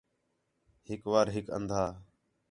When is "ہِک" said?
1.35-1.47